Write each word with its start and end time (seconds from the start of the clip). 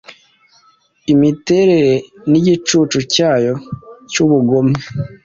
Imiterere 1.13 1.91
nigicucu 2.29 2.97
cyayo 3.13 3.53
cyubugome. 4.11 4.77